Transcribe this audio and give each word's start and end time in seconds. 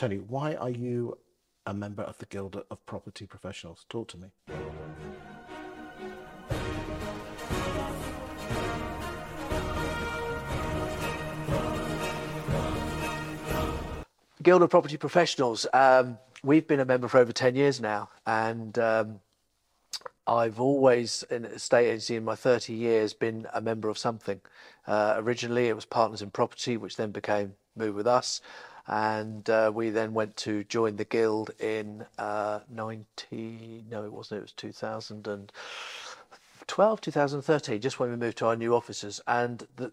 Tony, 0.00 0.16
why 0.16 0.54
are 0.54 0.70
you 0.70 1.18
a 1.66 1.74
member 1.74 2.02
of 2.02 2.16
the 2.16 2.24
Guild 2.24 2.64
of 2.70 2.86
Property 2.86 3.26
Professionals? 3.26 3.84
Talk 3.90 4.08
to 4.08 4.16
me. 4.16 4.28
Guild 14.42 14.62
of 14.62 14.70
Property 14.70 14.96
Professionals. 14.96 15.66
Um, 15.74 16.16
we've 16.42 16.66
been 16.66 16.80
a 16.80 16.86
member 16.86 17.06
for 17.06 17.18
over 17.18 17.32
10 17.32 17.54
years 17.54 17.78
now, 17.78 18.08
and 18.26 18.78
um, 18.78 19.20
I've 20.26 20.58
always, 20.58 21.24
in 21.24 21.44
a 21.44 21.48
estate 21.48 21.88
agency 21.88 22.16
in 22.16 22.24
my 22.24 22.36
30 22.36 22.72
years, 22.72 23.12
been 23.12 23.46
a 23.52 23.60
member 23.60 23.90
of 23.90 23.98
something. 23.98 24.40
Uh, 24.86 25.16
originally, 25.18 25.68
it 25.68 25.74
was 25.74 25.84
Partners 25.84 26.22
in 26.22 26.30
Property, 26.30 26.78
which 26.78 26.96
then 26.96 27.10
became 27.10 27.52
Move 27.76 27.94
With 27.94 28.06
Us, 28.06 28.40
and 28.90 29.48
uh, 29.48 29.70
we 29.72 29.90
then 29.90 30.12
went 30.14 30.36
to 30.38 30.64
join 30.64 30.96
the 30.96 31.04
Guild 31.04 31.52
in 31.60 32.04
uh, 32.18 32.58
90, 32.68 33.84
no, 33.88 34.04
it 34.04 34.12
wasn't, 34.12 34.38
it 34.38 34.42
was 34.42 34.50
2012, 34.52 37.00
2013, 37.00 37.80
just 37.80 38.00
when 38.00 38.10
we 38.10 38.16
moved 38.16 38.38
to 38.38 38.46
our 38.46 38.56
new 38.56 38.74
offices. 38.74 39.20
And 39.28 39.64
the, 39.76 39.92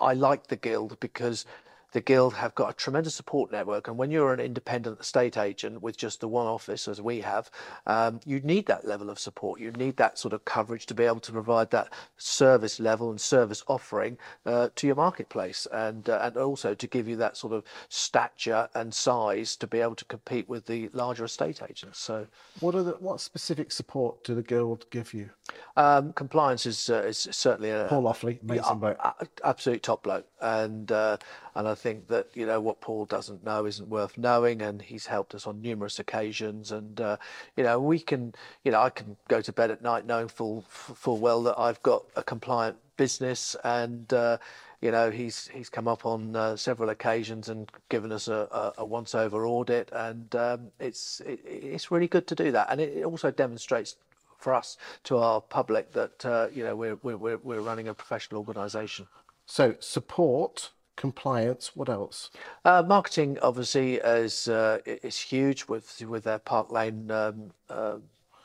I 0.00 0.14
liked 0.14 0.46
the 0.46 0.54
Guild 0.54 1.00
because 1.00 1.44
the 1.92 2.00
Guild 2.00 2.34
have 2.34 2.54
got 2.54 2.70
a 2.70 2.72
tremendous 2.72 3.14
support 3.14 3.50
network. 3.50 3.88
And 3.88 3.96
when 3.96 4.10
you're 4.10 4.32
an 4.32 4.40
independent 4.40 5.00
estate 5.00 5.36
agent 5.36 5.82
with 5.82 5.96
just 5.96 6.20
the 6.20 6.28
one 6.28 6.46
office, 6.46 6.88
as 6.88 7.00
we 7.00 7.20
have, 7.20 7.50
um, 7.86 8.20
you 8.24 8.40
need 8.40 8.66
that 8.66 8.86
level 8.86 9.10
of 9.10 9.18
support. 9.18 9.60
You 9.60 9.72
need 9.72 9.96
that 9.96 10.18
sort 10.18 10.32
of 10.32 10.44
coverage 10.44 10.86
to 10.86 10.94
be 10.94 11.04
able 11.04 11.20
to 11.20 11.32
provide 11.32 11.70
that 11.70 11.92
service 12.16 12.80
level 12.80 13.10
and 13.10 13.20
service 13.20 13.62
offering 13.66 14.18
uh, 14.46 14.68
to 14.76 14.86
your 14.86 14.96
marketplace, 14.96 15.66
and 15.72 16.08
uh, 16.08 16.20
and 16.22 16.36
also 16.36 16.74
to 16.74 16.86
give 16.86 17.08
you 17.08 17.16
that 17.16 17.36
sort 17.36 17.52
of 17.52 17.64
stature 17.88 18.68
and 18.74 18.92
size 18.94 19.56
to 19.56 19.66
be 19.66 19.80
able 19.80 19.94
to 19.96 20.04
compete 20.04 20.48
with 20.48 20.66
the 20.66 20.88
larger 20.92 21.24
estate 21.24 21.60
agents. 21.68 21.98
So, 21.98 22.26
what 22.60 22.74
are 22.74 22.82
the 22.82 22.92
what 22.92 23.20
specific 23.20 23.72
support 23.72 24.22
do 24.24 24.34
the 24.34 24.42
Guild 24.42 24.86
give 24.90 25.12
you? 25.14 25.30
Um, 25.76 26.12
compliance 26.12 26.66
is 26.66 26.90
uh, 26.90 27.02
is 27.02 27.28
certainly 27.30 27.70
a 27.70 27.86
Paul 27.88 28.04
Offley, 28.04 28.42
amazing 28.42 28.64
yeah, 28.64 28.74
bloke, 28.74 29.40
absolute 29.44 29.82
top 29.82 30.02
bloke, 30.02 30.26
and 30.40 30.90
uh, 30.92 31.16
and 31.54 31.68
I 31.68 31.74
think 31.80 32.08
that 32.08 32.28
you 32.34 32.46
know 32.46 32.60
what 32.60 32.80
Paul 32.80 33.06
doesn't 33.06 33.44
know 33.44 33.64
isn't 33.66 33.88
worth 33.88 34.18
knowing, 34.18 34.62
and 34.62 34.80
he's 34.82 35.06
helped 35.06 35.34
us 35.34 35.46
on 35.46 35.62
numerous 35.62 35.98
occasions. 35.98 36.70
And 36.70 37.00
uh, 37.00 37.16
you 37.56 37.64
know 37.64 37.80
we 37.80 37.98
can, 37.98 38.34
you 38.64 38.72
know, 38.72 38.80
I 38.80 38.90
can 38.90 39.16
go 39.28 39.40
to 39.40 39.52
bed 39.52 39.70
at 39.70 39.82
night 39.82 40.06
knowing 40.06 40.28
full 40.28 40.64
full 40.68 41.18
well 41.18 41.42
that 41.44 41.58
I've 41.58 41.82
got 41.82 42.04
a 42.16 42.22
compliant 42.22 42.76
business, 42.96 43.56
and 43.64 44.12
uh, 44.12 44.38
you 44.80 44.90
know 44.90 45.10
he's 45.10 45.48
he's 45.48 45.68
come 45.68 45.88
up 45.88 46.06
on 46.06 46.36
uh, 46.36 46.56
several 46.56 46.90
occasions 46.90 47.48
and 47.48 47.70
given 47.88 48.12
us 48.12 48.28
a, 48.28 48.48
a, 48.52 48.72
a 48.78 48.84
once 48.84 49.14
over 49.14 49.46
audit, 49.46 49.90
and 49.92 50.34
um, 50.36 50.70
it's 50.78 51.20
it, 51.20 51.40
it's 51.44 51.90
really 51.90 52.08
good 52.08 52.26
to 52.26 52.34
do 52.34 52.52
that, 52.52 52.68
and 52.70 52.80
it 52.80 53.04
also 53.04 53.30
demonstrates 53.30 53.96
for 54.38 54.54
us 54.54 54.76
to 55.04 55.18
our 55.18 55.40
public 55.40 55.92
that 55.92 56.24
uh, 56.24 56.48
you 56.52 56.64
know 56.64 56.76
we're 56.76 56.96
we're 57.02 57.38
we're 57.38 57.60
running 57.60 57.88
a 57.88 57.94
professional 57.94 58.40
organisation. 58.40 59.06
So 59.46 59.74
support 59.80 60.70
compliance. 61.00 61.74
What 61.74 61.88
else? 61.88 62.30
Uh, 62.62 62.82
marketing 62.86 63.38
obviously 63.40 63.94
is 63.94 64.48
uh, 64.48 64.78
is 64.84 65.18
huge 65.18 65.64
with 65.66 66.00
with 66.02 66.24
their 66.24 66.38
Park 66.38 66.70
Lane 66.70 67.10
um, 67.10 67.52
uh, 67.70 67.96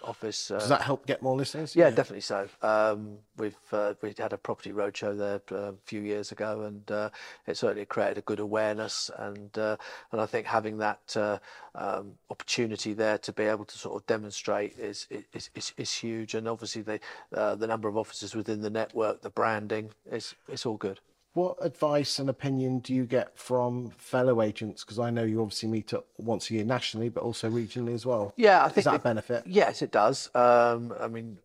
office. 0.02 0.50
Uh, 0.50 0.60
Does 0.60 0.70
that 0.70 0.82
help 0.82 1.06
get 1.06 1.22
more 1.22 1.36
listings? 1.36 1.76
Yeah, 1.76 1.90
yeah. 1.90 1.96
definitely 1.96 2.22
so. 2.22 2.48
Um, 2.62 3.18
we've 3.36 3.58
uh, 3.74 3.96
we 4.02 4.14
had 4.18 4.32
a 4.32 4.38
property 4.38 4.72
roadshow 4.72 5.18
there 5.18 5.42
uh, 5.52 5.74
a 5.74 5.74
few 5.84 6.00
years 6.00 6.32
ago, 6.32 6.62
and 6.62 6.90
uh, 6.90 7.10
it 7.46 7.58
certainly 7.58 7.86
created 7.86 8.20
a 8.20 8.22
good 8.22 8.40
awareness. 8.40 9.12
And 9.18 9.58
uh, 9.58 9.76
and 10.14 10.22
I 10.22 10.26
think 10.26 10.48
having 10.48 10.78
that 10.78 11.18
uh, 11.18 11.40
um, 11.76 12.14
opportunity 12.30 12.94
there 12.94 13.18
to 13.18 13.34
be 13.34 13.44
able 13.44 13.66
to 13.66 13.78
sort 13.78 13.96
of 14.02 14.08
demonstrate 14.08 14.80
is 14.80 15.08
is, 15.34 15.50
is, 15.54 15.74
is 15.76 15.92
huge. 15.94 16.36
And 16.36 16.48
obviously 16.48 16.84
the 16.84 17.00
the 17.32 17.68
number 17.68 17.90
of 17.90 17.98
offices 17.98 18.34
within 18.34 18.62
the 18.62 18.70
network, 18.70 19.24
the 19.24 19.30
branding, 19.30 19.90
is 20.10 20.36
it's 20.48 20.66
all 20.66 20.78
good. 20.78 21.02
What 21.36 21.58
advice 21.60 22.18
and 22.18 22.30
opinion 22.30 22.80
do 22.80 22.94
you 22.94 23.06
get 23.06 23.38
from 23.38 23.90
fellow 23.98 24.42
agents? 24.42 24.86
Because 24.86 25.00
I 25.00 25.10
know 25.10 25.24
you 25.24 25.42
obviously 25.42 25.68
meet 25.68 25.94
up 25.94 26.08
once 26.18 26.50
a 26.50 26.54
year 26.54 26.64
nationally, 26.64 27.10
but 27.10 27.24
also 27.24 27.50
regionally 27.50 27.94
as 27.94 28.06
well. 28.06 28.34
Yeah, 28.38 28.64
I 28.64 28.70
think 28.70 28.76
does 28.76 28.84
that 28.86 28.96
it, 28.96 29.04
benefit? 29.04 29.44
Yes, 29.46 29.82
it 29.82 29.92
does. 29.92 30.34
Um, 30.34 30.94
I 30.98 31.10
mean, 31.10 31.40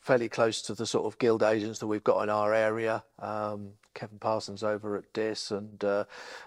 fairly 0.00 0.28
close 0.28 0.60
to 0.62 0.74
the 0.74 0.84
sort 0.84 1.06
of 1.06 1.18
guild 1.18 1.42
agents 1.42 1.78
that 1.78 1.86
we've 1.86 2.04
got 2.04 2.22
in 2.24 2.28
our 2.28 2.52
area. 2.52 3.04
Um, 3.20 3.70
Kevin 3.94 4.18
Parsons 4.18 4.62
over 4.62 4.96
at 4.96 5.12
Diss 5.12 5.50
and 5.50 5.82
uh, 5.84 6.04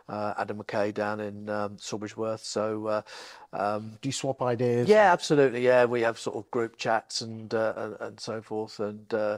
uh, 0.10 0.34
Adam 0.38 0.62
McKay 0.64 0.94
down 0.94 1.20
in 1.20 1.50
um, 1.50 1.78
Sawbridgeworth. 1.78 2.40
So, 2.40 2.88
uh, 2.88 3.02
um, 3.54 3.98
do 4.02 4.10
you 4.10 4.14
swap 4.14 4.42
ideas? 4.42 4.88
Yeah, 4.88 5.12
absolutely. 5.12 5.64
Yeah, 5.64 5.86
we 5.86 6.02
have 6.02 6.20
sort 6.20 6.36
of 6.36 6.50
group 6.52 6.78
chats 6.78 7.22
and 7.22 7.54
uh, 7.54 7.74
and, 7.76 7.98
and, 8.00 8.20
so 8.20 8.42
forth, 8.42 8.80
and 8.80 9.14
uh, 9.14 9.38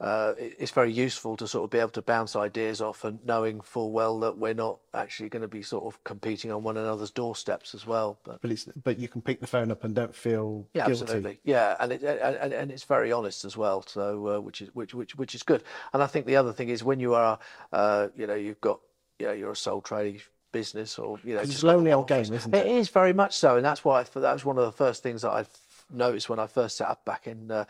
uh, 0.00 0.32
it's 0.38 0.70
very 0.70 0.90
useful 0.90 1.36
to 1.36 1.46
sort 1.46 1.64
of 1.64 1.70
be 1.70 1.78
able 1.78 1.90
to 1.90 2.00
bounce 2.00 2.34
ideas 2.34 2.80
off 2.80 3.04
and 3.04 3.18
knowing 3.26 3.60
full 3.60 3.92
well 3.92 4.18
that 4.20 4.38
we're 4.38 4.54
not 4.54 4.78
actually 4.94 5.28
going 5.28 5.42
to 5.42 5.48
be 5.48 5.60
sort 5.62 5.84
of 5.84 6.02
competing 6.04 6.50
on 6.50 6.62
one 6.62 6.78
another's 6.78 7.10
doorsteps 7.10 7.74
as 7.74 7.86
well. 7.86 8.18
But 8.24 8.40
but, 8.40 8.64
but 8.82 8.98
you 8.98 9.08
can 9.08 9.20
pick 9.20 9.40
the 9.40 9.46
phone 9.46 9.70
up 9.70 9.84
and 9.84 9.94
don't 9.94 10.14
feel 10.14 10.66
yeah, 10.72 10.86
guilty. 10.86 11.02
absolutely, 11.02 11.40
yeah, 11.44 11.76
and 11.80 11.92
it 11.92 12.02
and, 12.02 12.54
and 12.54 12.70
it's 12.70 12.84
very 12.84 13.12
honest 13.12 13.44
as 13.44 13.58
well. 13.58 13.82
So 13.82 14.36
uh, 14.36 14.40
which 14.40 14.62
is 14.62 14.70
which 14.74 14.94
which 14.94 15.16
which 15.16 15.34
is 15.34 15.42
good. 15.42 15.62
And 15.92 16.02
I 16.02 16.06
think 16.06 16.24
the 16.24 16.36
other 16.36 16.54
thing 16.54 16.70
is 16.70 16.82
when 16.82 16.98
you 16.98 17.12
are, 17.14 17.38
uh, 17.72 18.08
you 18.16 18.26
know, 18.26 18.34
you've 18.34 18.60
got, 18.60 18.80
you 19.18 19.26
know, 19.26 19.32
you're 19.32 19.52
a 19.52 19.56
sole 19.56 19.82
tradie 19.82 20.22
business 20.52 20.98
or 20.98 21.18
you 21.22 21.34
know, 21.34 21.40
it's 21.40 21.62
a 21.62 21.66
lonely 21.66 21.92
old 21.92 22.08
game, 22.08 22.20
isn't 22.20 22.54
it? 22.54 22.66
It 22.66 22.66
is 22.66 22.88
very 22.88 23.12
much 23.12 23.36
so, 23.36 23.56
and 23.56 23.64
that's 23.64 23.84
why 23.84 24.00
I, 24.00 24.20
that 24.20 24.32
was 24.32 24.44
one 24.44 24.58
of 24.58 24.64
the 24.64 24.72
first 24.72 25.02
things 25.02 25.22
that 25.22 25.30
I 25.30 25.44
noticed 25.92 26.28
when 26.28 26.38
I 26.38 26.46
first 26.46 26.76
set 26.76 26.88
up 26.88 27.04
back 27.04 27.26
in 27.26 27.50
uh, 27.50 27.64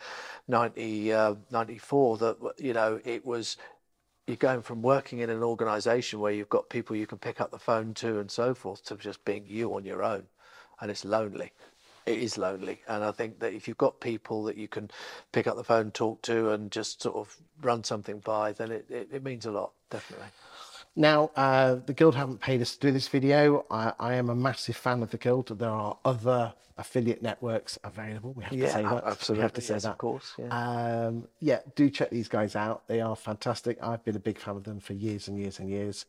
90, 0.47 1.13
uh, 1.13 1.35
94 1.51 2.17
that, 2.17 2.53
you 2.57 2.73
know, 2.73 2.99
it 3.03 3.25
was 3.25 3.57
you're 4.27 4.37
going 4.37 4.61
from 4.61 4.81
working 4.81 5.19
in 5.19 5.29
an 5.29 5.43
organization 5.43 6.19
where 6.19 6.31
you've 6.31 6.49
got 6.49 6.69
people 6.69 6.95
you 6.95 7.07
can 7.07 7.17
pick 7.17 7.41
up 7.41 7.51
the 7.51 7.59
phone 7.59 7.93
to 7.95 8.19
and 8.19 8.29
so 8.29 8.53
forth 8.53 8.83
to 8.85 8.95
just 8.95 9.25
being 9.25 9.43
you 9.47 9.73
on 9.75 9.83
your 9.83 10.03
own. 10.03 10.23
And 10.79 10.89
it's 10.89 11.03
lonely. 11.03 11.51
It 12.05 12.19
is 12.19 12.37
lonely. 12.37 12.81
And 12.87 13.03
I 13.03 13.11
think 13.11 13.39
that 13.39 13.53
if 13.53 13.67
you've 13.67 13.77
got 13.77 13.99
people 13.99 14.43
that 14.45 14.57
you 14.57 14.67
can 14.67 14.89
pick 15.31 15.47
up 15.47 15.55
the 15.55 15.63
phone, 15.63 15.91
talk 15.91 16.21
to, 16.23 16.51
and 16.51 16.71
just 16.71 17.01
sort 17.01 17.15
of 17.15 17.35
run 17.61 17.83
something 17.83 18.19
by, 18.19 18.53
then 18.53 18.71
it, 18.71 18.85
it, 18.89 19.09
it 19.11 19.23
means 19.23 19.45
a 19.45 19.51
lot, 19.51 19.71
definitely. 19.89 20.27
Now, 20.95 21.31
uh, 21.35 21.75
the 21.75 21.93
Guild 21.93 22.15
haven't 22.15 22.41
paid 22.41 22.61
us 22.61 22.75
to 22.75 22.87
do 22.87 22.91
this 22.91 23.07
video. 23.07 23.65
I, 23.71 23.93
I, 23.99 24.15
am 24.15 24.29
a 24.29 24.35
massive 24.35 24.75
fan 24.75 25.01
of 25.01 25.11
the 25.11 25.17
Guild. 25.17 25.57
There 25.57 25.69
are 25.69 25.97
other 26.03 26.53
affiliate 26.77 27.21
networks 27.21 27.79
available. 27.83 28.33
We 28.33 28.43
have 28.43 28.53
yeah, 28.53 28.65
to 28.65 28.71
say 28.73 28.83
that. 28.83 29.03
Absolutely. 29.05 29.39
We 29.39 29.43
have 29.43 29.53
to 29.53 29.61
say 29.61 29.73
yes, 29.75 29.83
that. 29.83 29.91
Of 29.91 29.97
course. 29.99 30.33
Yeah. 30.37 30.47
Um, 30.47 31.27
yeah, 31.39 31.59
do 31.75 31.89
check 31.89 32.09
these 32.09 32.27
guys 32.27 32.55
out. 32.55 32.87
They 32.87 32.99
are 32.99 33.15
fantastic. 33.15 33.77
I've 33.81 34.03
been 34.03 34.17
a 34.17 34.19
big 34.19 34.37
fan 34.37 34.57
of 34.57 34.63
them 34.65 34.79
for 34.79 34.93
years 34.93 35.27
and 35.29 35.37
years 35.37 35.59
and 35.59 35.69
years. 35.69 36.05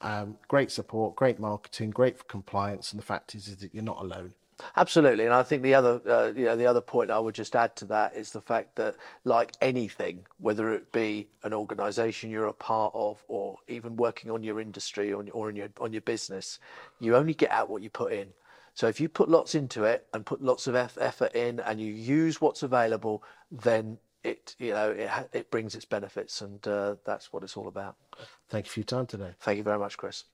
Um, 0.00 0.36
great 0.48 0.72
support, 0.72 1.14
great 1.14 1.38
marketing, 1.38 1.90
great 1.90 2.18
for 2.18 2.24
compliance, 2.24 2.92
and 2.92 3.00
the 3.00 3.04
fact 3.04 3.34
is, 3.34 3.46
is 3.46 3.58
that 3.58 3.72
you're 3.72 3.84
not 3.84 4.00
alone. 4.00 4.34
Absolutely, 4.76 5.24
and 5.24 5.34
I 5.34 5.42
think 5.42 5.62
the 5.62 5.74
other, 5.74 6.00
uh, 6.06 6.32
you 6.34 6.44
know, 6.44 6.56
the 6.56 6.66
other 6.66 6.80
point 6.80 7.10
I 7.10 7.18
would 7.18 7.34
just 7.34 7.56
add 7.56 7.74
to 7.76 7.84
that 7.86 8.14
is 8.14 8.30
the 8.30 8.40
fact 8.40 8.76
that, 8.76 8.96
like 9.24 9.52
anything, 9.60 10.26
whether 10.38 10.72
it 10.72 10.92
be 10.92 11.28
an 11.42 11.52
organisation 11.52 12.30
you're 12.30 12.46
a 12.46 12.52
part 12.52 12.92
of, 12.94 13.22
or 13.28 13.56
even 13.68 13.96
working 13.96 14.30
on 14.30 14.42
your 14.42 14.60
industry 14.60 15.12
or, 15.12 15.24
or 15.32 15.50
in 15.50 15.56
your 15.56 15.68
on 15.80 15.92
your 15.92 16.02
business, 16.02 16.58
you 17.00 17.16
only 17.16 17.34
get 17.34 17.50
out 17.50 17.68
what 17.68 17.82
you 17.82 17.90
put 17.90 18.12
in. 18.12 18.28
So 18.74 18.88
if 18.88 19.00
you 19.00 19.08
put 19.08 19.28
lots 19.28 19.54
into 19.54 19.84
it 19.84 20.06
and 20.12 20.26
put 20.26 20.42
lots 20.42 20.66
of 20.66 20.74
effort 20.74 21.34
in, 21.34 21.60
and 21.60 21.80
you 21.80 21.92
use 21.92 22.40
what's 22.40 22.62
available, 22.62 23.22
then 23.50 23.98
it, 24.22 24.54
you 24.58 24.70
know, 24.70 24.90
it 24.90 25.10
it 25.32 25.50
brings 25.50 25.74
its 25.74 25.84
benefits, 25.84 26.40
and 26.40 26.66
uh, 26.66 26.96
that's 27.04 27.32
what 27.32 27.42
it's 27.42 27.56
all 27.56 27.68
about. 27.68 27.96
Thank 28.48 28.66
you 28.66 28.72
for 28.72 28.80
your 28.80 28.84
time 28.86 29.06
today. 29.06 29.32
Thank 29.40 29.58
you 29.58 29.64
very 29.64 29.78
much, 29.78 29.96
Chris. 29.96 30.24